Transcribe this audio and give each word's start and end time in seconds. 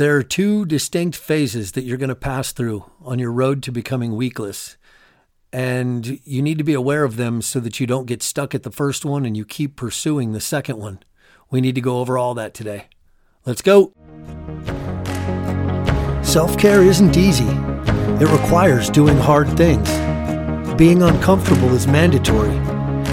There 0.00 0.16
are 0.16 0.22
two 0.22 0.64
distinct 0.64 1.14
phases 1.14 1.72
that 1.72 1.84
you're 1.84 1.98
going 1.98 2.08
to 2.08 2.14
pass 2.14 2.52
through 2.52 2.90
on 3.02 3.18
your 3.18 3.30
road 3.30 3.62
to 3.64 3.70
becoming 3.70 4.12
weakless. 4.12 4.76
And 5.52 6.18
you 6.24 6.40
need 6.40 6.56
to 6.56 6.64
be 6.64 6.72
aware 6.72 7.04
of 7.04 7.18
them 7.18 7.42
so 7.42 7.60
that 7.60 7.80
you 7.80 7.86
don't 7.86 8.06
get 8.06 8.22
stuck 8.22 8.54
at 8.54 8.62
the 8.62 8.70
first 8.70 9.04
one 9.04 9.26
and 9.26 9.36
you 9.36 9.44
keep 9.44 9.76
pursuing 9.76 10.32
the 10.32 10.40
second 10.40 10.78
one. 10.78 11.00
We 11.50 11.60
need 11.60 11.74
to 11.74 11.82
go 11.82 11.98
over 11.98 12.16
all 12.16 12.32
that 12.32 12.54
today. 12.54 12.86
Let's 13.44 13.60
go. 13.60 13.92
Self 16.22 16.56
care 16.56 16.82
isn't 16.82 17.18
easy, 17.18 17.44
it 17.44 18.40
requires 18.40 18.88
doing 18.88 19.18
hard 19.18 19.54
things. 19.54 19.86
Being 20.78 21.02
uncomfortable 21.02 21.74
is 21.74 21.86
mandatory. 21.86 22.56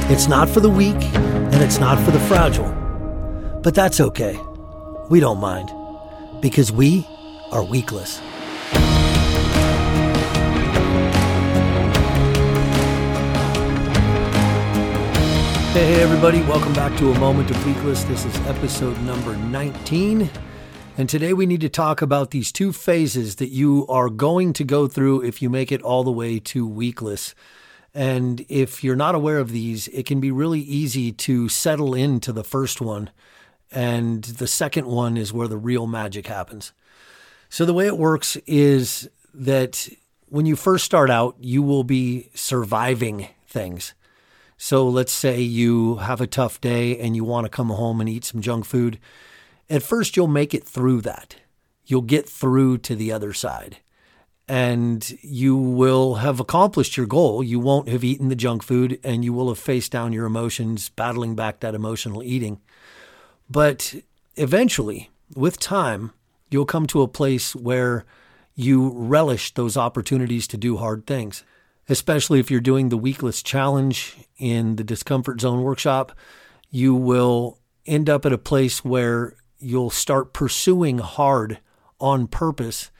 It's 0.10 0.30
not 0.30 0.48
for 0.48 0.62
the 0.62 0.70
weak 0.70 1.04
and 1.14 1.56
it's 1.56 1.80
not 1.80 2.00
for 2.06 2.12
the 2.12 2.20
fragile. 2.22 2.72
But 3.62 3.76
that's 3.76 4.00
okay. 4.00 4.40
We 5.10 5.20
don't 5.20 5.42
mind 5.42 5.77
because 6.42 6.72
we 6.72 7.08
are 7.52 7.64
weakless. 7.64 8.20
Hey, 15.74 16.02
everybody, 16.02 16.42
welcome 16.42 16.74
back 16.74 16.98
to 16.98 17.12
A 17.12 17.20
Moment 17.20 17.52
of 17.52 17.58
Weakless. 17.58 18.08
This 18.08 18.26
is 18.26 18.36
episode 18.48 19.00
number 19.02 19.36
19. 19.36 20.30
And 20.98 21.08
today 21.08 21.34
we 21.34 21.46
need 21.46 21.62
to 21.62 21.70
talk 21.70 22.02
about 22.02 22.32
these 22.32 22.52
two 22.52 22.74
phases 22.74 23.36
that 23.36 23.50
you 23.50 23.86
are 23.88 24.10
going 24.10 24.54
to 24.54 24.64
go 24.64 24.88
through 24.88 25.24
if 25.24 25.42
you 25.42 25.50
make 25.52 25.72
it 25.72 25.84
all 25.84 26.04
the 26.04 26.12
way 26.12 26.40
to 26.40 26.68
weakless. 26.68 27.36
And 27.94 28.44
if 28.50 28.84
you're 28.84 28.96
not 28.96 29.14
aware 29.14 29.38
of 29.38 29.52
these, 29.52 29.88
it 29.90 30.08
can 30.08 30.20
be 30.20 30.32
really 30.32 30.62
easy 30.62 31.12
to 31.12 31.50
settle 31.50 31.94
into 31.94 32.34
the 32.34 32.44
first 32.44 32.82
one. 32.82 33.12
And 33.72 34.24
the 34.24 34.48
second 34.48 34.88
one 34.88 35.18
is 35.18 35.34
where 35.34 35.48
the 35.48 35.58
real 35.58 35.88
magic 35.88 36.28
happens. 36.28 36.72
So 37.50 37.66
the 37.66 37.74
way 37.74 37.88
it 37.88 37.98
works 37.98 38.36
is 38.46 39.10
that 39.34 39.90
when 40.30 40.46
you 40.46 40.56
first 40.56 40.86
start 40.86 41.10
out, 41.10 41.36
you 41.40 41.62
will 41.62 41.84
be 41.84 42.30
surviving 42.34 43.30
things. 43.48 43.94
So 44.58 44.88
let's 44.88 45.12
say 45.12 45.40
you 45.40 45.98
have 45.98 46.20
a 46.20 46.28
tough 46.28 46.60
day 46.60 46.98
and 46.98 47.16
you 47.16 47.24
want 47.24 47.46
to 47.46 47.50
come 47.50 47.70
home 47.70 48.02
and 48.02 48.10
eat 48.10 48.26
some 48.26 48.42
junk 48.42 48.66
food. 48.66 49.00
At 49.70 49.84
first, 49.84 50.18
you'll 50.18 50.28
make 50.28 50.54
it 50.54 50.66
through 50.66 51.02
that. 51.02 51.36
You'll 51.86 52.02
get 52.02 52.28
through 52.28 52.80
to 52.80 52.96
the 52.96 53.12
other 53.12 53.34
side 53.34 53.78
and 54.48 55.18
you 55.22 55.58
will 55.58 56.16
have 56.16 56.40
accomplished 56.40 56.96
your 56.96 57.06
goal. 57.06 57.44
You 57.44 57.60
won't 57.60 57.90
have 57.90 58.04
eaten 58.04 58.30
the 58.30 58.36
junk 58.36 58.64
food 58.64 59.00
and 59.04 59.24
you 59.26 59.34
will 59.34 59.50
have 59.50 59.60
faced 59.60 59.92
down 59.92 60.14
your 60.14 60.26
emotions, 60.26 60.90
battling 60.90 61.36
back 61.36 61.60
that 61.60 61.76
emotional 61.76 62.24
eating. 62.24 62.62
But 63.50 63.96
eventually, 64.36 65.10
with 65.36 65.60
time, 65.60 66.12
you'll 66.50 66.66
come 66.66 66.86
to 66.88 67.02
a 67.02 67.08
place 67.08 67.56
where 67.56 68.06
you 68.56 68.90
relish 68.90 69.54
those 69.54 69.78
opportunities 69.78 70.48
to 70.48 70.58
do 70.58 70.78
hard 70.78 71.06
things 71.06 71.44
especially 71.90 72.40
if 72.40 72.52
you're 72.52 72.60
doing 72.60 72.90
the 72.90 72.98
weakless 72.98 73.44
challenge 73.44 74.18
in 74.38 74.76
the 74.76 74.84
discomfort 74.84 75.42
zone 75.42 75.64
workshop, 75.64 76.12
you 76.70 76.94
will 76.94 77.60
end 77.86 78.10
up 78.10 78.26
at 78.26 78.34
a 78.34 78.38
place 78.38 78.84
where 78.84 79.36
you'll 79.60 79.90
start 79.90 80.34
pursuing 80.34 81.00
hard 81.00 81.60
on 82.00 82.28
purpose 82.28 82.92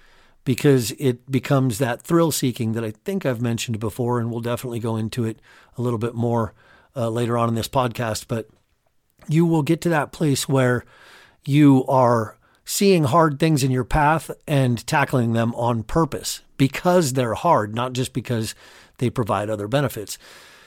because 0.46 0.92
it 0.92 1.30
becomes 1.30 1.78
that 1.78 2.02
thrill 2.02 2.32
seeking 2.32 2.72
that 2.72 2.84
I 2.84 2.92
think 2.92 3.26
I've 3.26 3.42
mentioned 3.42 3.80
before, 3.80 4.20
and 4.20 4.32
we'll 4.32 4.40
definitely 4.40 4.80
go 4.80 4.96
into 4.96 5.26
it 5.26 5.40
a 5.76 5.82
little 5.82 6.00
bit 6.00 6.16
more 6.16 6.54
uh, 6.96 7.10
later 7.10 7.38
on 7.38 7.50
in 7.50 7.56
this 7.56 7.68
podcast. 7.68 8.26
But 8.30 8.48
you 9.28 9.46
will 9.46 9.64
get 9.64 9.82
to 9.82 9.90
that 9.90 10.12
place 10.12 10.48
where 10.48 10.84
you 11.46 11.86
are 11.88 12.38
seeing 12.66 13.06
hard 13.06 13.40
things 13.40 13.64
in 13.64 13.72
your 13.72 13.86
path 13.86 14.30
and 14.46 14.86
tackling 14.86 15.34
them 15.34 15.56
on 15.56 15.84
purpose 15.84 16.42
because 16.58 17.14
they're 17.14 17.34
hard, 17.34 17.74
not 17.74 17.94
just 17.94 18.14
because 18.14 18.56
they 18.98 19.10
provide 19.10 19.50
other 19.50 19.68
benefits. 19.68 20.18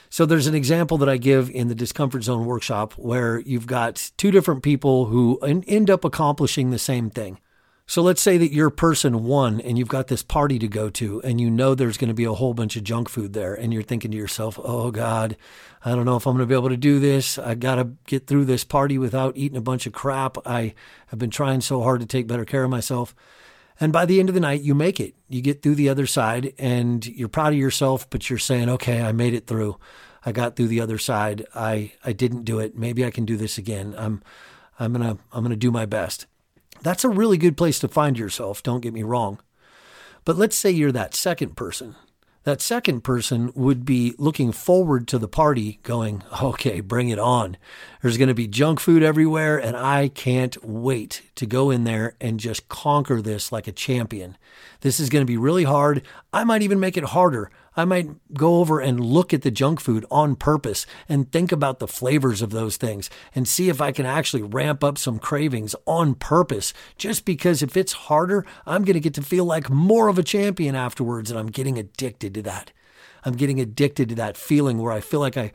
So 0.09 0.25
there's 0.25 0.47
an 0.47 0.55
example 0.55 0.97
that 0.97 1.09
I 1.09 1.17
give 1.17 1.49
in 1.49 1.67
the 1.67 1.75
discomfort 1.75 2.23
zone 2.23 2.45
workshop 2.45 2.93
where 2.93 3.39
you've 3.39 3.67
got 3.67 4.11
two 4.17 4.31
different 4.31 4.63
people 4.63 5.05
who 5.05 5.39
end 5.39 5.89
up 5.89 6.03
accomplishing 6.03 6.69
the 6.69 6.79
same 6.79 7.09
thing. 7.09 7.39
So 7.91 8.01
let's 8.01 8.21
say 8.21 8.37
that 8.37 8.53
you're 8.53 8.69
person 8.69 9.25
one 9.25 9.59
and 9.59 9.77
you've 9.77 9.89
got 9.89 10.07
this 10.07 10.23
party 10.23 10.57
to 10.59 10.67
go 10.69 10.89
to 10.91 11.21
and 11.23 11.41
you 11.41 11.49
know 11.49 11.75
there's 11.75 11.97
going 11.97 12.07
to 12.07 12.13
be 12.13 12.23
a 12.23 12.31
whole 12.31 12.53
bunch 12.53 12.77
of 12.77 12.85
junk 12.85 13.09
food 13.09 13.33
there 13.33 13.53
and 13.53 13.73
you're 13.73 13.83
thinking 13.83 14.11
to 14.11 14.17
yourself, 14.17 14.57
"Oh 14.63 14.91
god, 14.91 15.35
I 15.83 15.93
don't 15.93 16.05
know 16.05 16.15
if 16.15 16.25
I'm 16.25 16.37
going 16.37 16.47
to 16.47 16.49
be 16.49 16.55
able 16.55 16.69
to 16.69 16.77
do 16.77 17.01
this. 17.01 17.37
I 17.37 17.53
got 17.53 17.75
to 17.75 17.89
get 18.07 18.27
through 18.27 18.45
this 18.45 18.63
party 18.63 18.97
without 18.97 19.35
eating 19.35 19.57
a 19.57 19.61
bunch 19.61 19.87
of 19.87 19.91
crap. 19.91 20.37
I 20.47 20.73
have 21.07 21.19
been 21.19 21.31
trying 21.31 21.59
so 21.59 21.83
hard 21.83 21.99
to 21.99 22.05
take 22.05 22.27
better 22.27 22.45
care 22.45 22.63
of 22.63 22.69
myself." 22.69 23.13
And 23.77 23.91
by 23.91 24.05
the 24.05 24.21
end 24.21 24.29
of 24.29 24.35
the 24.35 24.39
night, 24.39 24.61
you 24.61 24.73
make 24.73 25.01
it. 25.01 25.13
You 25.27 25.41
get 25.41 25.61
through 25.61 25.75
the 25.75 25.89
other 25.89 26.07
side 26.07 26.53
and 26.57 27.05
you're 27.05 27.27
proud 27.27 27.51
of 27.51 27.59
yourself, 27.59 28.09
but 28.09 28.29
you're 28.29 28.39
saying, 28.39 28.69
okay, 28.69 29.01
I 29.01 29.11
made 29.11 29.33
it 29.33 29.47
through. 29.47 29.77
I 30.25 30.31
got 30.31 30.55
through 30.55 30.67
the 30.67 30.79
other 30.79 30.97
side. 30.97 31.45
I, 31.53 31.91
I 32.05 32.13
didn't 32.13 32.45
do 32.45 32.59
it. 32.59 32.77
Maybe 32.77 33.03
I 33.03 33.11
can 33.11 33.25
do 33.25 33.35
this 33.35 33.57
again. 33.57 33.95
I'm, 33.97 34.23
I'm 34.79 34.93
going 34.93 35.17
to, 35.17 35.21
I'm 35.33 35.41
going 35.43 35.49
to 35.49 35.57
do 35.57 35.71
my 35.71 35.85
best. 35.85 36.27
That's 36.81 37.03
a 37.03 37.09
really 37.09 37.37
good 37.37 37.57
place 37.57 37.79
to 37.79 37.87
find 37.87 38.17
yourself. 38.17 38.63
Don't 38.63 38.81
get 38.81 38.93
me 38.93 39.03
wrong. 39.03 39.39
But 40.25 40.37
let's 40.37 40.55
say 40.55 40.71
you're 40.71 40.91
that 40.91 41.15
second 41.15 41.55
person 41.55 41.95
that 42.43 42.61
second 42.61 43.01
person 43.01 43.51
would 43.53 43.85
be 43.85 44.15
looking 44.17 44.51
forward 44.51 45.07
to 45.07 45.19
the 45.19 45.27
party, 45.27 45.79
going, 45.83 46.23
okay, 46.41 46.81
bring 46.81 47.09
it 47.09 47.19
on. 47.19 47.55
There's 48.01 48.17
going 48.17 48.29
to 48.29 48.33
be 48.33 48.47
junk 48.47 48.79
food 48.79 49.03
everywhere, 49.03 49.59
and 49.59 49.77
I 49.77 50.07
can't 50.07 50.63
wait 50.63 51.21
to 51.35 51.45
go 51.45 51.69
in 51.69 51.83
there 51.83 52.15
and 52.19 52.39
just 52.39 52.67
conquer 52.67 53.21
this 53.21 53.51
like 53.51 53.67
a 53.67 53.71
champion. 53.71 54.37
This 54.81 54.99
is 54.99 55.09
going 55.09 55.21
to 55.21 55.31
be 55.31 55.37
really 55.37 55.65
hard. 55.65 56.01
I 56.33 56.43
might 56.43 56.63
even 56.63 56.79
make 56.79 56.97
it 56.97 57.05
harder. 57.05 57.51
I 57.75 57.85
might 57.85 58.33
go 58.33 58.55
over 58.55 58.81
and 58.81 58.99
look 58.99 59.33
at 59.33 59.43
the 59.43 59.51
junk 59.51 59.79
food 59.79 60.05
on 60.11 60.35
purpose 60.35 60.85
and 61.07 61.31
think 61.31 61.51
about 61.51 61.79
the 61.79 61.87
flavors 61.87 62.41
of 62.41 62.49
those 62.49 62.75
things 62.75 63.09
and 63.33 63.47
see 63.47 63.69
if 63.69 63.79
I 63.79 63.93
can 63.93 64.05
actually 64.05 64.43
ramp 64.43 64.83
up 64.83 64.97
some 64.97 65.19
cravings 65.19 65.73
on 65.85 66.15
purpose. 66.15 66.73
Just 66.97 67.23
because 67.23 67.63
if 67.63 67.77
it's 67.77 67.93
harder, 67.93 68.45
I'm 68.65 68.83
going 68.83 68.95
to 68.95 68.99
get 68.99 69.13
to 69.13 69.21
feel 69.21 69.45
like 69.45 69.69
more 69.69 70.09
of 70.09 70.19
a 70.19 70.23
champion 70.23 70.75
afterwards. 70.75 71.31
And 71.31 71.39
I'm 71.39 71.47
getting 71.47 71.77
addicted 71.77 72.33
to 72.33 72.41
that. 72.41 72.71
I'm 73.23 73.35
getting 73.35 73.61
addicted 73.61 74.09
to 74.09 74.15
that 74.15 74.35
feeling 74.35 74.79
where 74.79 74.91
I 74.91 74.99
feel 74.99 75.21
like 75.21 75.37
I 75.37 75.51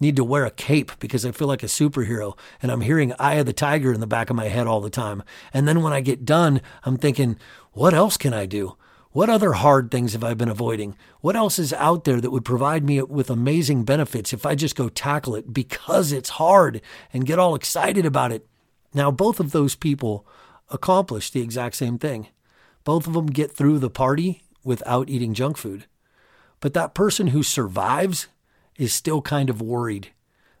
need 0.00 0.16
to 0.16 0.24
wear 0.24 0.46
a 0.46 0.50
cape 0.50 0.92
because 1.00 1.26
I 1.26 1.32
feel 1.32 1.48
like 1.48 1.62
a 1.62 1.66
superhero 1.66 2.38
and 2.62 2.70
I'm 2.70 2.82
hearing 2.82 3.12
Eye 3.18 3.34
of 3.34 3.46
the 3.46 3.52
Tiger 3.52 3.92
in 3.92 4.00
the 4.00 4.06
back 4.06 4.30
of 4.30 4.36
my 4.36 4.48
head 4.48 4.66
all 4.66 4.80
the 4.80 4.88
time. 4.88 5.22
And 5.52 5.66
then 5.66 5.82
when 5.82 5.92
I 5.92 6.00
get 6.00 6.24
done, 6.24 6.60
I'm 6.84 6.96
thinking, 6.96 7.36
what 7.72 7.92
else 7.92 8.16
can 8.16 8.32
I 8.32 8.46
do? 8.46 8.76
What 9.12 9.30
other 9.30 9.54
hard 9.54 9.90
things 9.90 10.12
have 10.12 10.22
I 10.22 10.34
been 10.34 10.50
avoiding? 10.50 10.94
What 11.20 11.34
else 11.34 11.58
is 11.58 11.72
out 11.72 12.04
there 12.04 12.20
that 12.20 12.30
would 12.30 12.44
provide 12.44 12.84
me 12.84 13.00
with 13.02 13.30
amazing 13.30 13.84
benefits 13.84 14.32
if 14.32 14.44
I 14.44 14.54
just 14.54 14.76
go 14.76 14.88
tackle 14.88 15.34
it 15.34 15.52
because 15.52 16.12
it's 16.12 16.28
hard 16.30 16.82
and 17.12 17.26
get 17.26 17.38
all 17.38 17.54
excited 17.54 18.04
about 18.04 18.32
it? 18.32 18.46
Now, 18.92 19.10
both 19.10 19.40
of 19.40 19.52
those 19.52 19.74
people 19.74 20.26
accomplish 20.70 21.30
the 21.30 21.40
exact 21.40 21.76
same 21.76 21.98
thing. 21.98 22.28
Both 22.84 23.06
of 23.06 23.14
them 23.14 23.26
get 23.26 23.52
through 23.52 23.78
the 23.78 23.90
party 23.90 24.42
without 24.62 25.08
eating 25.08 25.34
junk 25.34 25.56
food. 25.56 25.86
But 26.60 26.74
that 26.74 26.94
person 26.94 27.28
who 27.28 27.42
survives 27.42 28.28
is 28.76 28.92
still 28.92 29.22
kind 29.22 29.48
of 29.48 29.62
worried. 29.62 30.12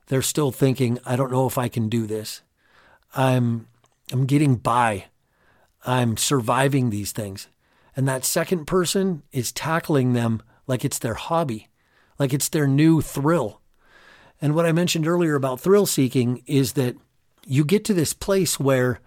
They're 0.06 0.22
still 0.22 0.50
thinking, 0.50 0.98
I 1.04 1.16
don't 1.16 1.32
know 1.32 1.46
if 1.46 1.58
I 1.58 1.68
can 1.68 1.88
do 1.88 2.06
this. 2.06 2.42
I'm 3.14 3.68
I'm 4.10 4.24
getting 4.24 4.56
by. 4.56 5.06
I'm 5.84 6.16
surviving 6.16 6.90
these 6.90 7.12
things. 7.12 7.48
And 7.98 8.06
that 8.06 8.24
second 8.24 8.66
person 8.66 9.24
is 9.32 9.50
tackling 9.50 10.12
them 10.12 10.40
like 10.68 10.84
it's 10.84 11.00
their 11.00 11.14
hobby, 11.14 11.66
like 12.16 12.32
it's 12.32 12.48
their 12.48 12.68
new 12.68 13.00
thrill. 13.00 13.60
And 14.40 14.54
what 14.54 14.66
I 14.66 14.70
mentioned 14.70 15.08
earlier 15.08 15.34
about 15.34 15.58
thrill 15.58 15.84
seeking 15.84 16.44
is 16.46 16.74
that 16.74 16.94
you 17.44 17.64
get 17.64 17.84
to 17.86 17.94
this 17.94 18.12
place 18.12 18.60
where 18.60 19.00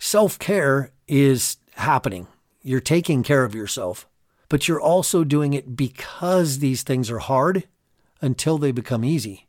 self 0.00 0.36
care 0.40 0.90
is 1.06 1.58
happening. 1.76 2.26
You're 2.60 2.80
taking 2.80 3.22
care 3.22 3.44
of 3.44 3.54
yourself, 3.54 4.08
but 4.48 4.66
you're 4.66 4.80
also 4.80 5.22
doing 5.22 5.54
it 5.54 5.76
because 5.76 6.58
these 6.58 6.82
things 6.82 7.12
are 7.12 7.20
hard 7.20 7.68
until 8.20 8.58
they 8.58 8.72
become 8.72 9.04
easy. 9.04 9.46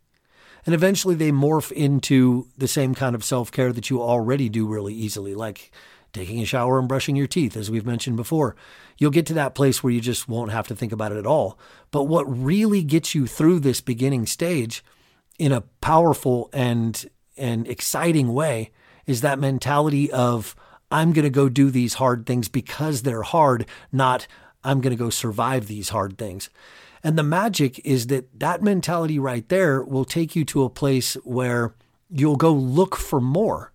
And 0.63 0.75
eventually 0.75 1.15
they 1.15 1.31
morph 1.31 1.71
into 1.71 2.49
the 2.55 2.67
same 2.67 2.93
kind 2.93 3.15
of 3.15 3.23
self 3.23 3.51
care 3.51 3.73
that 3.73 3.89
you 3.89 3.99
already 3.99 4.47
do 4.47 4.67
really 4.67 4.93
easily, 4.93 5.33
like 5.33 5.71
taking 6.15 6.41
a 6.41 6.45
shower 6.45 6.79
and 6.79 6.87
brushing 6.87 7.15
your 7.15 7.27
teeth, 7.27 7.55
as 7.55 7.69
we've 7.69 7.85
mentioned 7.85 8.15
before. 8.15 8.55
You'll 8.97 9.11
get 9.11 9.25
to 9.27 9.33
that 9.35 9.53
place 9.53 9.83
where 9.83 9.93
you 9.93 10.01
just 10.01 10.27
won't 10.27 10.51
have 10.51 10.67
to 10.69 10.75
think 10.75 10.91
about 10.91 11.11
it 11.11 11.17
at 11.17 11.27
all. 11.27 11.59
But 11.91 12.05
what 12.05 12.23
really 12.23 12.81
gets 12.83 13.13
you 13.13 13.27
through 13.27 13.59
this 13.59 13.81
beginning 13.81 14.25
stage 14.25 14.83
in 15.37 15.51
a 15.51 15.61
powerful 15.81 16.49
and 16.53 17.05
and 17.37 17.67
exciting 17.67 18.33
way 18.33 18.71
is 19.05 19.21
that 19.21 19.37
mentality 19.37 20.09
of 20.11 20.55
I'm 20.89 21.11
going 21.11 21.23
to 21.23 21.29
go 21.29 21.49
do 21.49 21.69
these 21.69 21.95
hard 21.95 22.25
things 22.25 22.47
because 22.47 23.01
they're 23.01 23.23
hard, 23.23 23.65
not 23.91 24.27
I'm 24.63 24.81
going 24.81 24.95
to 24.95 25.03
go 25.03 25.09
survive 25.09 25.67
these 25.67 25.89
hard 25.89 26.17
things. 26.17 26.49
And 27.03 27.17
the 27.17 27.23
magic 27.23 27.79
is 27.85 28.07
that 28.07 28.39
that 28.39 28.63
mentality 28.63 29.19
right 29.19 29.47
there 29.49 29.83
will 29.83 30.05
take 30.05 30.35
you 30.35 30.43
to 30.45 30.63
a 30.63 30.69
place 30.69 31.15
where 31.23 31.75
you'll 32.09 32.35
go 32.35 32.51
look 32.51 32.95
for 32.95 33.21
more 33.21 33.73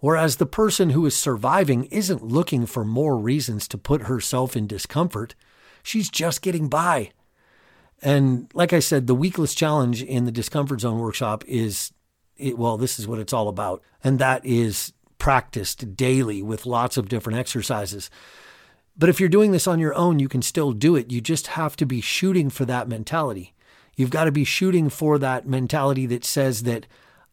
Whereas 0.00 0.36
the 0.36 0.46
person 0.46 0.90
who 0.90 1.04
is 1.06 1.16
surviving 1.16 1.84
isn't 1.86 2.22
looking 2.22 2.66
for 2.66 2.84
more 2.84 3.18
reasons 3.18 3.66
to 3.68 3.78
put 3.78 4.02
herself 4.02 4.56
in 4.56 4.66
discomfort. 4.66 5.34
She's 5.82 6.08
just 6.08 6.42
getting 6.42 6.68
by. 6.68 7.10
And 8.00 8.48
like 8.54 8.72
I 8.72 8.78
said, 8.78 9.06
the 9.06 9.16
weakless 9.16 9.56
challenge 9.56 10.02
in 10.02 10.24
the 10.24 10.32
discomfort 10.32 10.80
zone 10.80 11.00
workshop 11.00 11.42
is, 11.48 11.92
it, 12.36 12.56
well, 12.56 12.76
this 12.76 12.98
is 12.98 13.08
what 13.08 13.18
it's 13.18 13.32
all 13.32 13.48
about. 13.48 13.82
And 14.04 14.20
that 14.20 14.44
is 14.44 14.92
practiced 15.18 15.96
daily 15.96 16.42
with 16.42 16.64
lots 16.64 16.96
of 16.96 17.08
different 17.08 17.38
exercises. 17.38 18.08
But 18.96 19.08
if 19.08 19.18
you're 19.18 19.28
doing 19.28 19.50
this 19.50 19.66
on 19.66 19.80
your 19.80 19.94
own, 19.94 20.20
you 20.20 20.28
can 20.28 20.42
still 20.42 20.72
do 20.72 20.94
it. 20.94 21.10
You 21.10 21.20
just 21.20 21.48
have 21.48 21.76
to 21.76 21.86
be 21.86 22.00
shooting 22.00 22.50
for 22.50 22.64
that 22.66 22.88
mentality. 22.88 23.54
You've 23.96 24.10
got 24.10 24.24
to 24.24 24.32
be 24.32 24.44
shooting 24.44 24.90
for 24.90 25.18
that 25.18 25.46
mentality 25.46 26.06
that 26.06 26.24
says 26.24 26.62
that 26.62 26.86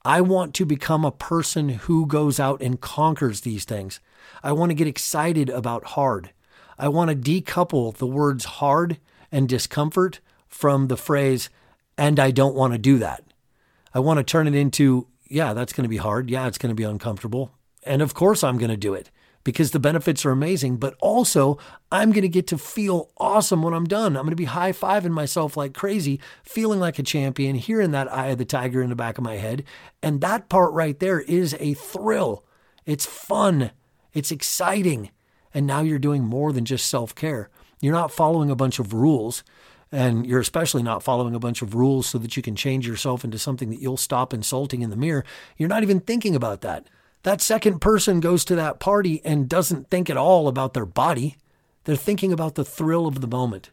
I 0.06 0.22
want 0.22 0.54
to 0.54 0.68
become 0.68 1.04
a 1.04 1.12
person 1.12 1.70
who 1.70 2.06
goes 2.06 2.40
out 2.40 2.62
and 2.62 2.80
conquers 2.80 3.42
these 3.42 3.66
things. 3.66 4.00
I 4.44 4.52
want 4.52 4.70
to 4.70 4.76
get 4.76 4.86
excited 4.88 5.50
about 5.50 5.84
hard. 5.84 6.30
I 6.78 6.90
want 6.90 7.10
to 7.10 7.16
decouple 7.42 7.96
the 7.96 8.06
words 8.06 8.46
hard 8.46 9.00
and 9.32 9.50
discomfort 9.50 10.20
from 10.48 10.90
the 10.90 10.96
phrase, 10.96 11.50
and 11.98 12.20
I 12.20 12.30
don't 12.30 12.54
want 12.54 12.74
to 12.74 12.78
do 12.78 13.00
that. 13.00 13.24
I 13.96 14.00
want 14.00 14.20
to 14.20 14.24
turn 14.24 14.48
it 14.48 14.54
into, 14.54 15.08
yeah, 15.28 15.54
that's 15.54 15.74
going 15.74 15.86
to 15.86 15.90
be 15.90 15.98
hard. 15.98 16.30
Yeah, 16.30 16.46
it's 16.46 16.60
going 16.60 16.70
to 16.70 16.76
be 16.76 16.84
uncomfortable. 16.84 17.52
And 17.84 18.04
of 18.04 18.14
course, 18.14 18.44
I'm 18.44 18.60
going 18.60 18.70
to 18.70 18.78
do 18.78 18.94
it 18.94 19.10
because 19.46 19.72
the 19.72 19.80
benefits 19.80 20.26
are 20.26 20.32
amazing, 20.32 20.76
but 20.76 20.96
also 21.00 21.58
I'm 21.92 22.12
going 22.12 22.24
to 22.24 22.28
get 22.28 22.48
to 22.48 22.58
feel 22.58 23.12
awesome 23.18 23.62
when 23.62 23.74
I'm 23.74 23.86
done. 23.86 24.18
I'm 24.18 24.24
going 24.24 24.32
to 24.32 24.36
be 24.36 24.46
high 24.46 24.74
fiving 24.74 25.12
myself 25.12 25.56
like 25.56 25.74
crazy, 25.74 26.20
feeling 26.44 26.82
like 26.82 27.00
a 27.00 27.04
champion, 27.04 27.56
hearing 27.56 27.92
that 27.92 28.12
eye 28.12 28.28
of 28.28 28.40
the 28.40 28.44
tiger 28.44 28.82
in 28.82 28.90
the 28.90 28.96
back 28.96 29.18
of 29.18 29.24
my 29.24 29.36
head. 29.36 29.64
And 30.04 30.20
that 30.20 30.50
part 30.50 30.74
right 30.74 31.00
there 31.00 31.22
is 31.22 31.56
a 31.60 31.76
thrill. 31.76 32.44
It's 32.86 33.06
fun, 33.06 33.72
it's 34.14 34.32
exciting. 34.32 35.12
And 35.54 35.66
now 35.66 35.82
you're 35.82 36.00
doing 36.00 36.26
more 36.26 36.52
than 36.52 36.66
just 36.66 36.90
self 36.90 37.16
care. 37.16 37.50
You're 37.80 37.94
not 37.94 38.12
following 38.12 38.50
a 38.50 38.56
bunch 38.56 38.80
of 38.80 38.94
rules. 38.94 39.44
And 39.92 40.26
you're 40.26 40.40
especially 40.42 40.84
not 40.84 41.04
following 41.04 41.36
a 41.36 41.40
bunch 41.40 41.62
of 41.62 41.76
rules 41.76 42.08
so 42.08 42.18
that 42.18 42.36
you 42.36 42.42
can 42.42 42.56
change 42.56 42.86
yourself 42.88 43.24
into 43.24 43.38
something 43.38 43.70
that 43.70 43.80
you'll 43.80 43.96
stop 43.96 44.34
insulting 44.34 44.82
in 44.82 44.90
the 44.90 44.98
mirror. 44.98 45.24
You're 45.56 45.70
not 45.70 45.84
even 45.84 46.00
thinking 46.00 46.36
about 46.36 46.62
that. 46.62 46.88
That 47.26 47.42
second 47.42 47.80
person 47.80 48.20
goes 48.20 48.46
to 48.46 48.56
that 48.56 48.80
party 48.80 49.20
and 49.26 49.50
doesn't 49.50 49.90
think 49.90 50.12
at 50.12 50.16
all 50.16 50.48
about 50.48 50.76
their 50.76 50.86
body. 50.86 51.38
They're 51.86 51.96
thinking 51.96 52.32
about 52.32 52.54
the 52.54 52.64
thrill 52.64 53.08
of 53.08 53.20
the 53.20 53.28
moment. 53.28 53.72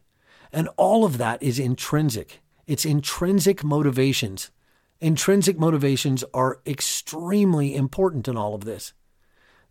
And 0.55 0.71
all 0.79 1.05
of 1.05 1.19
that 1.19 1.43
is 1.43 1.59
intrinsic. 1.59 2.41
It's 2.67 2.87
intrinsic 2.87 3.63
motivations. 3.63 4.51
Intrinsic 5.03 5.59
motivations 5.59 6.25
are 6.33 6.61
extremely 6.67 7.75
important 7.75 8.27
in 8.27 8.39
all 8.39 8.55
of 8.55 8.65
this. 8.65 8.95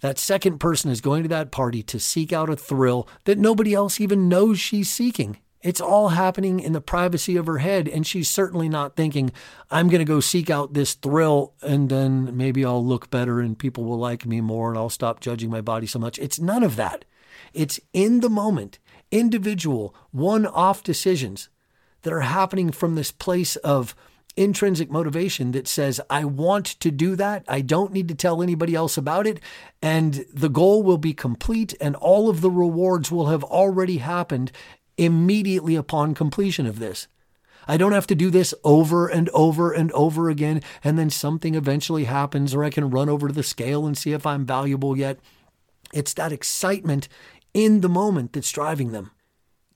That 0.01 0.19
second 0.19 0.59
person 0.59 0.91
is 0.91 1.01
going 1.01 1.23
to 1.23 1.29
that 1.29 1.51
party 1.51 1.81
to 1.81 1.99
seek 1.99 2.31
out 2.31 2.51
a 2.51 2.55
thrill 2.55 3.09
that 3.23 3.39
nobody 3.39 3.73
else 3.73 3.99
even 3.99 4.29
knows 4.29 4.59
she's 4.59 4.91
seeking. 4.91 5.39
It's 5.63 5.81
all 5.81 6.09
happening 6.09 6.59
in 6.59 6.73
the 6.73 6.81
privacy 6.81 7.37
of 7.37 7.45
her 7.45 7.59
head. 7.59 7.87
And 7.87 8.05
she's 8.05 8.29
certainly 8.29 8.67
not 8.67 8.95
thinking, 8.95 9.31
I'm 9.69 9.89
going 9.89 9.99
to 9.99 10.05
go 10.05 10.19
seek 10.19 10.49
out 10.49 10.73
this 10.73 10.93
thrill 10.93 11.53
and 11.61 11.89
then 11.89 12.35
maybe 12.35 12.65
I'll 12.65 12.85
look 12.85 13.09
better 13.09 13.39
and 13.39 13.57
people 13.57 13.83
will 13.83 13.99
like 13.99 14.25
me 14.25 14.41
more 14.41 14.69
and 14.69 14.77
I'll 14.77 14.89
stop 14.89 15.19
judging 15.19 15.49
my 15.49 15.61
body 15.61 15.87
so 15.87 15.99
much. 15.99 16.17
It's 16.19 16.39
none 16.39 16.63
of 16.63 16.75
that. 16.77 17.05
It's 17.53 17.79
in 17.93 18.21
the 18.21 18.29
moment, 18.29 18.79
individual, 19.11 19.95
one 20.11 20.45
off 20.45 20.83
decisions 20.83 21.49
that 22.01 22.13
are 22.13 22.21
happening 22.21 22.71
from 22.71 22.95
this 22.95 23.11
place 23.11 23.55
of 23.57 23.95
intrinsic 24.37 24.89
motivation 24.89 25.51
that 25.51 25.67
says, 25.67 25.99
I 26.09 26.25
want 26.25 26.65
to 26.65 26.89
do 26.89 27.15
that. 27.17 27.43
I 27.47 27.61
don't 27.61 27.91
need 27.91 28.07
to 28.07 28.15
tell 28.15 28.41
anybody 28.41 28.75
else 28.75 28.97
about 28.97 29.27
it. 29.27 29.39
And 29.81 30.25
the 30.33 30.49
goal 30.49 30.83
will 30.83 30.97
be 30.97 31.13
complete 31.13 31.73
and 31.81 31.95
all 31.95 32.29
of 32.29 32.41
the 32.41 32.51
rewards 32.51 33.11
will 33.11 33.27
have 33.27 33.43
already 33.43 33.97
happened 33.97 34.51
immediately 35.01 35.75
upon 35.75 36.13
completion 36.13 36.67
of 36.67 36.77
this. 36.77 37.07
I 37.67 37.75
don't 37.75 37.91
have 37.91 38.07
to 38.07 38.15
do 38.15 38.29
this 38.29 38.53
over 38.63 39.07
and 39.07 39.29
over 39.29 39.71
and 39.71 39.91
over 39.93 40.29
again, 40.29 40.61
and 40.83 40.97
then 40.97 41.09
something 41.09 41.55
eventually 41.55 42.03
happens, 42.03 42.53
or 42.53 42.63
I 42.63 42.69
can 42.69 42.91
run 42.91 43.09
over 43.09 43.27
to 43.27 43.33
the 43.33 43.43
scale 43.43 43.87
and 43.87 43.97
see 43.97 44.13
if 44.13 44.27
I'm 44.27 44.45
valuable 44.45 44.95
yet. 44.95 45.19
It's 45.91 46.13
that 46.13 46.31
excitement 46.31 47.07
in 47.51 47.81
the 47.81 47.89
moment 47.89 48.33
that's 48.33 48.51
driving 48.51 48.91
them. 48.91 49.09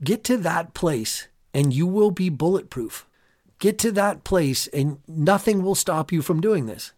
Get 0.04 0.24
to 0.26 0.38
that 0.38 0.76
place, 0.76 1.28
and 1.56 1.74
you 1.74 1.88
will 1.88 2.12
be 2.12 2.30
bulletproof. 2.30 3.08
Get 3.58 3.80
to 3.80 3.92
that 3.94 4.24
place, 4.24 4.68
and 4.68 5.00
nothing 5.08 5.64
will 5.64 5.76
stop 5.76 6.12
you 6.12 6.22
from 6.22 6.40
doing 6.40 6.68
this. 6.68 6.94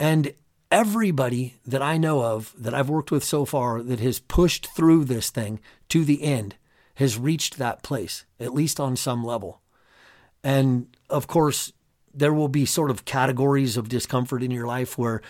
And 0.00 0.34
everybody 0.72 1.56
that 1.64 1.82
I 1.82 1.98
know 1.98 2.22
of 2.22 2.52
that 2.58 2.74
I've 2.74 2.90
worked 2.90 3.12
with 3.12 3.22
so 3.22 3.44
far 3.44 3.80
that 3.80 4.00
has 4.00 4.18
pushed 4.18 4.66
through 4.74 5.04
this 5.04 5.30
thing 5.30 5.60
to 5.90 6.04
the 6.04 6.22
end 6.24 6.56
has 7.00 7.18
reached 7.18 7.56
that 7.56 7.82
place, 7.82 8.26
at 8.38 8.52
least 8.52 8.78
on 8.78 8.94
some 8.94 9.24
level. 9.24 9.62
And 10.44 10.86
of 11.08 11.26
course, 11.26 11.72
there 12.12 12.34
will 12.34 12.48
be 12.48 12.66
sort 12.66 12.90
of 12.90 13.06
categories 13.06 13.78
of 13.78 13.88
discomfort 13.88 14.42
in 14.42 14.50
your 14.50 14.66
life 14.66 14.98
where 14.98 15.22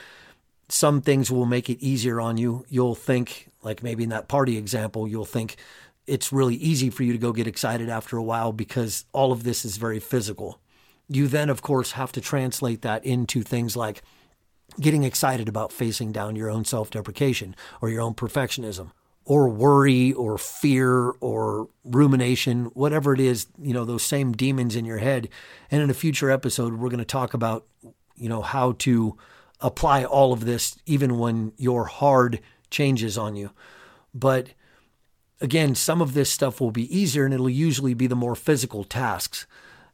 some 0.68 1.00
things 1.00 1.30
will 1.30 1.46
make 1.46 1.70
it 1.70 1.80
easier 1.80 2.20
on 2.20 2.38
you. 2.38 2.66
You'll 2.68 2.96
think, 2.96 3.50
like 3.62 3.84
maybe 3.84 4.02
in 4.02 4.10
that 4.10 4.26
party 4.26 4.56
example, 4.56 5.06
you'll 5.06 5.24
think 5.24 5.58
it's 6.08 6.32
really 6.32 6.56
easy 6.56 6.90
for 6.90 7.04
you 7.04 7.12
to 7.12 7.18
go 7.18 7.32
get 7.32 7.46
excited 7.46 7.88
after 7.88 8.16
a 8.16 8.22
while 8.22 8.50
because 8.52 9.04
all 9.12 9.30
of 9.30 9.44
this 9.44 9.64
is 9.64 9.76
very 9.76 10.00
physical. 10.00 10.58
You 11.08 11.28
then, 11.28 11.48
of 11.48 11.62
course, 11.62 11.92
have 11.92 12.10
to 12.12 12.20
translate 12.20 12.82
that 12.82 13.04
into 13.04 13.42
things 13.42 13.76
like 13.76 14.02
getting 14.80 15.04
excited 15.04 15.48
about 15.48 15.70
facing 15.70 16.10
down 16.10 16.34
your 16.34 16.50
own 16.50 16.64
self 16.64 16.90
deprecation 16.90 17.54
or 17.80 17.90
your 17.90 18.00
own 18.00 18.14
perfectionism 18.14 18.90
or 19.24 19.48
worry 19.48 20.12
or 20.12 20.38
fear 20.38 21.10
or 21.20 21.68
rumination, 21.84 22.64
whatever 22.74 23.12
it 23.12 23.20
is, 23.20 23.46
you 23.60 23.72
know, 23.72 23.84
those 23.84 24.02
same 24.02 24.32
demons 24.32 24.74
in 24.74 24.84
your 24.84 24.98
head. 24.98 25.28
And 25.70 25.82
in 25.82 25.90
a 25.90 25.94
future 25.94 26.30
episode, 26.30 26.74
we're 26.74 26.88
going 26.88 26.98
to 26.98 27.04
talk 27.04 27.34
about, 27.34 27.66
you 28.16 28.28
know, 28.28 28.42
how 28.42 28.72
to 28.78 29.16
apply 29.60 30.04
all 30.04 30.32
of 30.32 30.46
this 30.46 30.78
even 30.86 31.18
when 31.18 31.52
your 31.56 31.84
hard 31.84 32.40
changes 32.70 33.18
on 33.18 33.36
you. 33.36 33.50
But 34.14 34.48
again, 35.40 35.74
some 35.74 36.00
of 36.00 36.14
this 36.14 36.30
stuff 36.30 36.60
will 36.60 36.70
be 36.70 36.94
easier 36.96 37.24
and 37.24 37.34
it'll 37.34 37.50
usually 37.50 37.94
be 37.94 38.06
the 38.06 38.16
more 38.16 38.34
physical 38.34 38.84
tasks. 38.84 39.46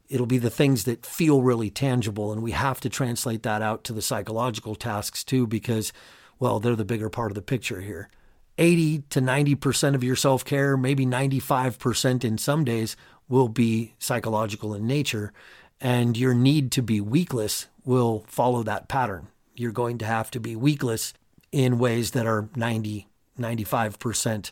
It'll 0.09 0.27
be 0.27 0.39
the 0.39 0.51
things 0.51 0.85
that 0.85 1.05
feel 1.05 1.43
really 1.43 1.69
tangible. 1.69 2.33
And 2.33 2.43
we 2.43 2.53
have 2.53 2.81
to 2.81 2.89
translate 2.89 3.43
that 3.43 3.61
out 3.61 3.83
to 3.85 3.93
the 3.93 4.03
psychological 4.03 4.77
tasks 4.77 5.25
too, 5.25 5.47
because, 5.47 5.93
well, 6.39 6.61
they're 6.61 6.77
the 6.77 6.85
bigger 6.85 7.11
part 7.11 7.33
of 7.33 7.35
the 7.35 7.43
picture 7.43 7.81
here. 7.81 8.09
80 8.59 9.03
to 9.11 9.21
90% 9.21 9.95
of 9.95 10.05
your 10.05 10.17
self 10.17 10.45
care, 10.45 10.77
maybe 10.77 11.07
95% 11.07 12.25
in 12.25 12.39
some 12.39 12.65
days, 12.65 12.97
will 13.29 13.49
be 13.49 13.95
psychological 13.99 14.75
in 14.75 14.87
nature. 14.87 15.33
And 15.81 16.17
your 16.17 16.35
need 16.35 16.73
to 16.73 16.83
be 16.83 17.01
weakless 17.01 17.67
will 17.85 18.25
follow 18.29 18.63
that 18.63 18.89
pattern. 18.89 19.29
You're 19.55 19.73
going 19.73 19.99
to 19.99 20.07
have 20.07 20.31
to 20.33 20.41
be 20.41 20.55
weakless 20.55 21.13
in 21.53 21.79
ways 21.79 22.13
that 22.13 22.27
are 22.27 22.49
90, 22.57 23.07
95% 23.39 24.51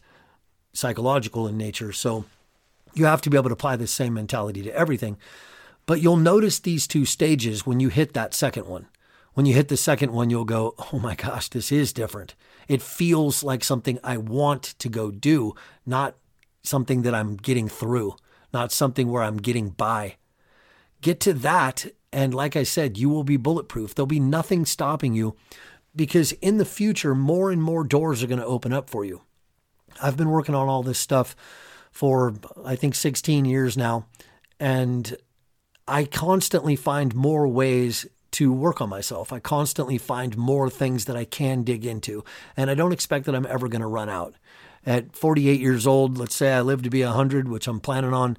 psychological 0.72 1.46
in 1.46 1.56
nature. 1.56 1.92
So 1.92 2.24
you 2.94 3.06
have 3.06 3.22
to 3.22 3.30
be 3.30 3.36
able 3.36 3.50
to 3.50 3.54
apply 3.54 3.76
the 3.76 3.86
same 3.86 4.14
mentality 4.14 4.62
to 4.62 4.74
everything. 4.74 5.16
But 5.86 6.00
you'll 6.00 6.16
notice 6.16 6.58
these 6.58 6.86
two 6.86 7.04
stages 7.04 7.66
when 7.66 7.80
you 7.80 7.88
hit 7.88 8.14
that 8.14 8.34
second 8.34 8.66
one. 8.66 8.86
When 9.34 9.46
you 9.46 9.54
hit 9.54 9.68
the 9.68 9.76
second 9.76 10.12
one, 10.12 10.30
you'll 10.30 10.44
go, 10.44 10.74
oh 10.92 10.98
my 10.98 11.14
gosh, 11.14 11.48
this 11.48 11.70
is 11.70 11.92
different. 11.92 12.34
It 12.68 12.80
feels 12.80 13.42
like 13.42 13.62
something 13.62 13.98
I 14.02 14.16
want 14.16 14.62
to 14.62 14.88
go 14.88 15.10
do, 15.10 15.54
not 15.84 16.16
something 16.62 17.02
that 17.02 17.14
I'm 17.14 17.36
getting 17.36 17.68
through, 17.68 18.16
not 18.52 18.72
something 18.72 19.08
where 19.08 19.22
I'm 19.22 19.36
getting 19.36 19.70
by. 19.70 20.16
Get 21.00 21.20
to 21.20 21.34
that. 21.34 21.86
And 22.12 22.32
like 22.32 22.54
I 22.56 22.62
said, 22.62 22.96
you 22.96 23.10
will 23.10 23.24
be 23.24 23.36
bulletproof. 23.36 23.94
There'll 23.94 24.06
be 24.06 24.20
nothing 24.20 24.64
stopping 24.64 25.14
you 25.14 25.36
because 25.96 26.32
in 26.32 26.58
the 26.58 26.64
future, 26.64 27.14
more 27.14 27.50
and 27.50 27.62
more 27.62 27.84
doors 27.84 28.22
are 28.22 28.28
going 28.28 28.40
to 28.40 28.46
open 28.46 28.72
up 28.72 28.88
for 28.88 29.04
you. 29.04 29.22
I've 30.02 30.16
been 30.16 30.30
working 30.30 30.54
on 30.54 30.68
all 30.68 30.82
this 30.82 30.98
stuff 30.98 31.36
for, 31.90 32.34
I 32.64 32.76
think, 32.76 32.94
16 32.94 33.44
years 33.44 33.76
now. 33.76 34.06
And 34.58 35.16
I 35.86 36.04
constantly 36.04 36.76
find 36.76 37.14
more 37.14 37.46
ways 37.46 38.06
to 38.34 38.52
work 38.52 38.80
on 38.80 38.88
myself. 38.88 39.32
I 39.32 39.40
constantly 39.40 39.98
find 39.98 40.36
more 40.36 40.70
things 40.70 41.06
that 41.06 41.16
I 41.16 41.24
can 41.24 41.62
dig 41.62 41.84
into, 41.84 42.24
and 42.56 42.70
I 42.70 42.74
don't 42.74 42.92
expect 42.92 43.26
that 43.26 43.34
I'm 43.34 43.46
ever 43.46 43.68
going 43.68 43.80
to 43.80 43.86
run 43.86 44.08
out. 44.08 44.34
At 44.86 45.16
48 45.16 45.60
years 45.60 45.86
old, 45.86 46.18
let's 46.18 46.34
say 46.34 46.52
I 46.52 46.60
live 46.60 46.82
to 46.82 46.90
be 46.90 47.02
100, 47.02 47.48
which 47.48 47.66
I'm 47.66 47.80
planning 47.80 48.12
on, 48.12 48.36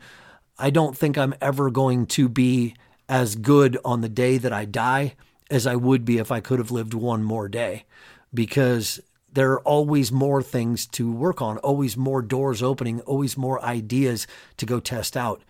I 0.57 0.69
don't 0.69 0.97
think 0.97 1.17
I'm 1.17 1.33
ever 1.41 1.69
going 1.69 2.05
to 2.07 2.29
be 2.29 2.75
as 3.09 3.35
good 3.35 3.77
on 3.83 4.01
the 4.01 4.09
day 4.09 4.37
that 4.37 4.53
I 4.53 4.65
die 4.65 5.15
as 5.49 5.67
I 5.67 5.75
would 5.75 6.05
be 6.05 6.17
if 6.17 6.31
I 6.31 6.39
could 6.39 6.59
have 6.59 6.71
lived 6.71 6.93
one 6.93 7.23
more 7.23 7.47
day 7.47 7.85
because 8.33 8.99
there 9.31 9.51
are 9.51 9.61
always 9.61 10.11
more 10.11 10.41
things 10.41 10.85
to 10.87 11.11
work 11.11 11.41
on, 11.41 11.57
always 11.59 11.97
more 11.97 12.21
doors 12.21 12.63
opening, 12.63 13.01
always 13.01 13.37
more 13.37 13.63
ideas 13.63 14.27
to 14.57 14.65
go 14.65 14.79
test 14.79 15.17
out. 15.17 15.41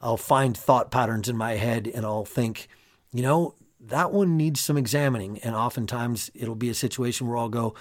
I'll 0.00 0.16
find 0.16 0.56
thought 0.56 0.90
patterns 0.90 1.28
in 1.28 1.36
my 1.36 1.56
head 1.56 1.90
and 1.92 2.06
I'll 2.06 2.24
think, 2.24 2.68
you 3.12 3.22
know, 3.22 3.54
that 3.80 4.12
one 4.12 4.36
needs 4.36 4.60
some 4.60 4.76
examining. 4.76 5.38
And 5.38 5.54
oftentimes 5.54 6.30
it'll 6.34 6.54
be 6.54 6.70
a 6.70 6.74
situation 6.74 7.26
where 7.26 7.36
I'll 7.36 7.48
go, 7.48 7.74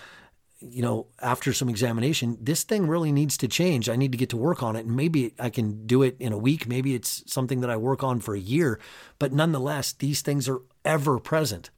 you 0.60 0.82
know, 0.82 1.08
after 1.22 1.54
some 1.54 1.70
examination, 1.70 2.38
this 2.42 2.64
thing 2.64 2.88
really 2.88 3.12
needs 3.12 3.38
to 3.38 3.48
change. 3.48 3.90
I 3.90 3.96
need 3.96 4.12
to 4.12 4.18
get 4.18 4.30
to 4.30 4.38
work 4.38 4.64
on 4.64 4.76
it. 4.76 4.86
And 4.86 4.96
maybe 4.96 5.34
I 5.40 5.50
can 5.50 5.86
do 5.86 6.02
it 6.04 6.16
in 6.20 6.34
a 6.34 6.38
week. 6.38 6.68
Maybe 6.68 6.96
it's 6.96 7.24
something 7.32 7.62
that 7.62 7.70
I 7.70 7.78
work 7.78 8.04
on 8.04 8.20
for 8.20 8.36
a 8.36 8.40
year. 8.40 8.80
But 9.20 9.34
nonetheless, 9.34 9.94
these 9.94 10.22
things 10.22 10.50
are 10.50 10.62
ever 10.84 11.20
present. 11.20 11.70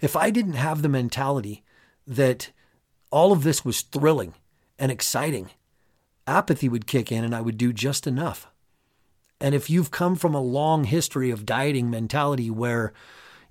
If 0.00 0.16
I 0.16 0.30
didn't 0.30 0.54
have 0.54 0.82
the 0.82 0.88
mentality 0.88 1.62
that 2.06 2.50
all 3.10 3.32
of 3.32 3.42
this 3.42 3.64
was 3.64 3.82
thrilling 3.82 4.34
and 4.78 4.90
exciting, 4.90 5.50
apathy 6.26 6.68
would 6.68 6.86
kick 6.86 7.12
in 7.12 7.24
and 7.24 7.34
I 7.34 7.40
would 7.40 7.58
do 7.58 7.72
just 7.72 8.06
enough. 8.06 8.48
And 9.40 9.54
if 9.54 9.68
you've 9.68 9.90
come 9.90 10.14
from 10.16 10.34
a 10.34 10.40
long 10.40 10.84
history 10.84 11.30
of 11.30 11.44
dieting 11.44 11.90
mentality 11.90 12.48
where 12.50 12.92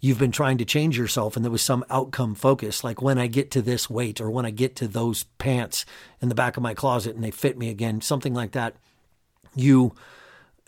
you've 0.01 0.19
been 0.19 0.31
trying 0.31 0.57
to 0.57 0.65
change 0.65 0.97
yourself 0.97 1.35
and 1.35 1.45
there 1.45 1.51
was 1.51 1.61
some 1.61 1.85
outcome 1.89 2.35
focus, 2.35 2.83
like 2.83 3.01
when 3.01 3.19
I 3.19 3.27
get 3.27 3.51
to 3.51 3.61
this 3.61 3.89
weight 3.89 4.19
or 4.19 4.29
when 4.29 4.45
I 4.45 4.49
get 4.49 4.75
to 4.77 4.87
those 4.87 5.23
pants 5.37 5.85
in 6.21 6.27
the 6.27 6.35
back 6.35 6.57
of 6.57 6.63
my 6.63 6.73
closet 6.73 7.15
and 7.15 7.23
they 7.23 7.31
fit 7.31 7.57
me 7.57 7.69
again, 7.69 8.01
something 8.01 8.33
like 8.33 8.51
that, 8.51 8.75
you 9.55 9.93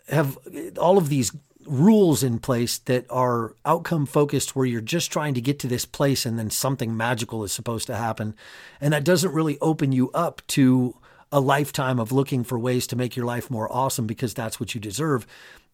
have 0.08 0.38
all 0.78 0.96
of 0.96 1.08
these 1.08 1.32
rules 1.66 2.22
in 2.22 2.38
place 2.38 2.78
that 2.78 3.06
are 3.10 3.54
outcome 3.64 4.06
focused 4.06 4.54
where 4.54 4.66
you're 4.66 4.80
just 4.80 5.10
trying 5.10 5.34
to 5.34 5.40
get 5.40 5.58
to 5.58 5.66
this 5.66 5.84
place 5.84 6.24
and 6.26 6.38
then 6.38 6.50
something 6.50 6.96
magical 6.96 7.42
is 7.42 7.52
supposed 7.52 7.86
to 7.86 7.96
happen. 7.96 8.34
And 8.80 8.92
that 8.92 9.04
doesn't 9.04 9.32
really 9.32 9.58
open 9.60 9.90
you 9.90 10.10
up 10.12 10.42
to 10.48 10.96
a 11.32 11.40
lifetime 11.40 11.98
of 11.98 12.12
looking 12.12 12.44
for 12.44 12.58
ways 12.58 12.86
to 12.86 12.96
make 12.96 13.16
your 13.16 13.26
life 13.26 13.50
more 13.50 13.72
awesome 13.72 14.06
because 14.06 14.34
that's 14.34 14.60
what 14.60 14.74
you 14.74 14.80
deserve. 14.80 15.26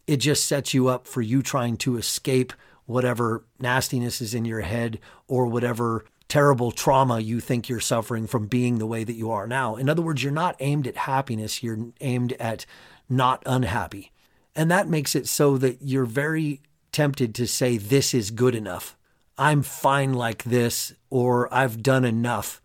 It 0.07 0.17
just 0.17 0.47
sets 0.47 0.73
you 0.73 0.88
up 0.88 1.07
for 1.07 1.21
you 1.21 1.43
trying 1.43 1.76
to 1.79 1.99
escape 1.99 2.55
whatever 2.91 3.45
nastiness 3.59 4.21
is 4.21 4.35
in 4.35 4.45
your 4.45 4.61
head 4.61 4.99
or 5.29 5.47
whatever 5.47 6.05
terrible 6.29 6.71
trauma 6.71 7.21
you 7.21 7.41
think 7.41 7.69
you're 7.69 7.81
suffering 7.81 8.27
from 8.27 8.47
being 8.47 8.79
the 8.79 8.87
way 8.87 9.05
that 9.05 9.15
you 9.15 9.31
are 9.31 9.47
now. 9.47 9.77
In 9.77 9.89
other 9.89 10.03
words, 10.03 10.23
you're 10.23 10.33
not 10.33 10.57
aimed 10.61 10.87
at 10.87 10.97
happiness, 10.97 11.63
you're 11.63 11.89
aimed 12.01 12.33
at 12.35 12.67
not 13.09 13.43
unhappy. 13.47 14.13
And 14.55 14.71
that 14.71 14.89
makes 14.89 15.15
it 15.15 15.29
so 15.29 15.57
that 15.59 15.79
you're 15.81 16.05
very 16.05 16.63
tempted 16.93 17.35
to 17.37 17.47
say, 17.47 17.77
This 17.77 18.13
is 18.13 18.31
good 18.31 18.55
enough. 18.55 18.97
I'm 19.39 19.63
fine 19.63 20.13
like 20.13 20.45
this, 20.45 20.93
or 21.09 21.53
I've 21.55 21.83
done 21.83 22.05
enough. 22.05 22.61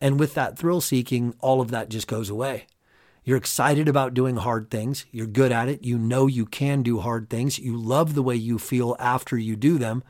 And 0.00 0.18
with 0.18 0.34
that 0.34 0.58
thrill 0.58 0.80
seeking, 0.80 1.34
all 1.40 1.60
of 1.60 1.70
that 1.70 1.88
just 1.88 2.06
goes 2.06 2.30
away. 2.30 2.66
You're 3.24 3.38
excited 3.38 3.88
about 3.88 4.12
doing 4.12 4.36
hard 4.36 4.70
things. 4.70 5.06
You're 5.10 5.26
good 5.26 5.50
at 5.50 5.68
it. 5.68 5.82
You 5.82 5.98
know 5.98 6.26
you 6.26 6.44
can 6.44 6.82
do 6.82 7.00
hard 7.00 7.30
things. 7.30 7.58
You 7.58 7.76
love 7.76 8.14
the 8.14 8.22
way 8.22 8.36
you 8.36 8.58
feel 8.58 8.96
after 8.98 9.38
you 9.38 9.56
do 9.56 9.78
them. 9.78 10.04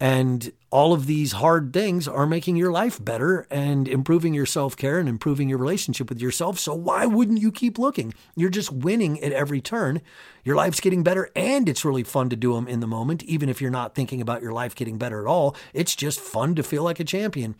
And 0.00 0.50
all 0.72 0.92
of 0.92 1.06
these 1.06 1.30
hard 1.30 1.72
things 1.72 2.08
are 2.08 2.26
making 2.26 2.56
your 2.56 2.72
life 2.72 3.02
better 3.04 3.46
and 3.52 3.86
improving 3.86 4.34
your 4.34 4.46
self 4.46 4.76
care 4.76 4.98
and 4.98 5.08
improving 5.08 5.48
your 5.48 5.58
relationship 5.58 6.08
with 6.08 6.20
yourself. 6.20 6.58
So, 6.58 6.74
why 6.74 7.06
wouldn't 7.06 7.40
you 7.40 7.52
keep 7.52 7.78
looking? 7.78 8.12
You're 8.34 8.50
just 8.50 8.72
winning 8.72 9.22
at 9.22 9.30
every 9.30 9.60
turn. 9.60 10.02
Your 10.42 10.56
life's 10.56 10.80
getting 10.80 11.04
better, 11.04 11.30
and 11.36 11.68
it's 11.68 11.84
really 11.84 12.02
fun 12.02 12.30
to 12.30 12.36
do 12.36 12.54
them 12.54 12.66
in 12.66 12.80
the 12.80 12.88
moment, 12.88 13.22
even 13.22 13.48
if 13.48 13.60
you're 13.60 13.70
not 13.70 13.94
thinking 13.94 14.20
about 14.20 14.42
your 14.42 14.52
life 14.52 14.74
getting 14.74 14.98
better 14.98 15.20
at 15.20 15.30
all. 15.30 15.54
It's 15.72 15.94
just 15.94 16.18
fun 16.18 16.56
to 16.56 16.64
feel 16.64 16.82
like 16.82 16.98
a 16.98 17.04
champion. 17.04 17.54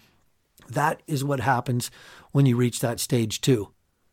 That 0.69 1.01
is 1.07 1.23
what 1.23 1.39
happens 1.39 1.93
when 2.33 2.47
you 2.47 2.57
reach 2.57 2.81
that 2.81 2.99
stage 2.99 3.41
two. 3.41 3.73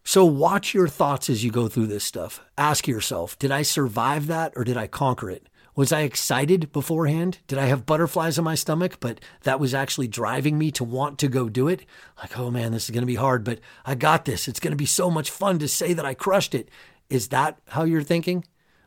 So 0.10 0.25
watch 0.25 0.74
your 0.74 0.88
thoughts 0.88 1.30
as 1.30 1.44
you 1.44 1.51
go 1.51 1.68
through 1.68 1.86
this 1.86 2.04
stuff. 2.04 2.42
Ask 2.58 2.88
yourself, 2.88 3.38
did 3.38 3.51
I 3.51 3.62
survive 3.62 4.25
that 4.25 4.54
or 4.56 4.63
did 4.63 4.75
I 4.75 4.88
conquer 4.88 5.30
it? 5.30 5.48
Was 5.75 5.92
I 5.92 6.01
excited 6.01 6.72
beforehand? 6.72 7.38
Did 7.46 7.60
I 7.60 7.66
have 7.66 7.86
butterflies 7.86 8.39
in 8.39 8.44
my 8.44 8.56
stomach, 8.56 9.00
but 9.00 9.20
that 9.44 9.60
was 9.60 9.75
actually 9.75 10.08
driving 10.08 10.58
me 10.58 10.72
to 10.72 10.84
want 10.84 11.20
to 11.20 11.28
go 11.28 11.48
do 11.48 11.68
it? 11.68 11.86
Like, 12.18 12.39
oh 12.39 12.50
man, 12.50 12.72
this 12.72 12.86
is 12.86 12.89
going 12.89 13.04
to 13.04 13.06
be 13.06 13.22
hard, 13.22 13.44
but 13.44 13.60
I 13.86 13.94
got 13.94 14.25
this. 14.25 14.48
It's 14.48 14.60
going 14.60 14.72
to 14.72 14.75
be 14.75 14.88
so 14.88 15.12
much 15.12 15.30
fun 15.30 15.60
to 15.60 15.68
say 15.68 15.94
that 15.94 16.08
I 16.08 16.16
crushed 16.16 16.56
it. 16.56 16.70
Is 17.12 17.28
that 17.28 17.60
how 17.68 17.84
you're 17.84 18.01
thinking? 18.01 18.46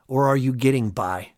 Or 0.09 0.27
are 0.27 0.37
you 0.37 0.53
getting 0.53 0.91
by? 0.91 1.35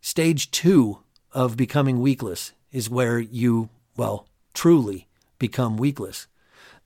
Stage 0.00 0.50
two 0.50 1.00
of 1.32 1.58
becoming 1.58 1.98
weakless 1.98 2.52
is 2.72 2.88
where 2.88 3.18
you, 3.18 3.68
well, 3.94 4.26
truly 4.54 5.06
become 5.38 5.76
weakless. 5.76 6.28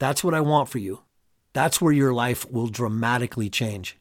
That's 0.00 0.25
what 0.25 0.35
I 0.35 0.40
want 0.40 0.69
for 0.69 0.79
you. 0.79 1.05
That's 1.52 1.80
where 1.80 1.92
your 1.92 2.12
life 2.12 2.49
will 2.50 2.69
dramatically 2.69 3.50
change. 3.50 3.97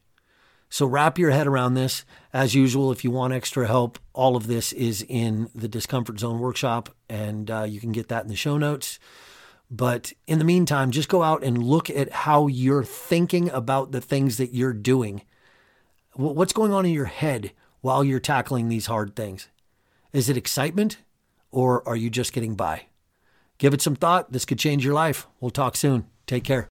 So 0.68 0.86
wrap 0.86 1.18
your 1.18 1.32
head 1.32 1.48
around 1.48 1.74
this. 1.74 2.04
As 2.32 2.54
usual, 2.54 2.92
if 2.92 3.02
you 3.02 3.10
want 3.10 3.32
extra 3.32 3.66
help, 3.66 3.98
all 4.12 4.36
of 4.36 4.46
this 4.46 4.72
is 4.72 5.04
in 5.08 5.50
the 5.52 5.66
Discomfort 5.66 6.20
Zone 6.20 6.38
workshop, 6.38 6.94
and 7.08 7.50
uh, 7.50 7.64
you 7.64 7.80
can 7.80 7.90
get 7.90 8.08
that 8.08 8.22
in 8.22 8.28
the 8.28 8.36
show 8.36 8.56
notes. 8.56 9.00
But 9.68 10.12
in 10.28 10.38
the 10.38 10.44
meantime, 10.44 10.92
just 10.92 11.08
go 11.08 11.22
out 11.22 11.42
and 11.42 11.62
look 11.62 11.90
at 11.90 12.12
how 12.12 12.46
you're 12.46 12.84
thinking 12.84 13.50
about 13.50 13.90
the 13.90 14.00
things 14.00 14.36
that 14.36 14.54
you're 14.54 14.72
doing. 14.72 15.22
What's 16.14 16.52
going 16.52 16.72
on 16.72 16.86
in 16.86 16.92
your 16.92 17.04
head 17.06 17.52
while 17.80 18.04
you're 18.04 18.20
tackling 18.20 18.68
these 18.68 18.86
hard 18.86 19.16
things? 19.16 19.48
Is 20.12 20.28
it 20.28 20.36
excitement 20.36 20.98
or 21.50 21.86
are 21.88 21.96
you 21.96 22.10
just 22.10 22.32
getting 22.32 22.54
by? 22.54 22.86
Give 23.58 23.74
it 23.74 23.82
some 23.82 23.94
thought. 23.94 24.32
This 24.32 24.44
could 24.44 24.58
change 24.58 24.84
your 24.84 24.94
life. 24.94 25.26
We'll 25.40 25.50
talk 25.50 25.76
soon. 25.76 26.06
Take 26.26 26.44
care. 26.44 26.58